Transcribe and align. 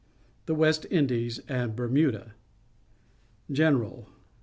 THE 0.47 0.55
WEST 0.55 0.85
INDIES 0.89 1.41
AND 1.47 1.75
BERMUDA 1.75 2.33
General. 3.51 4.09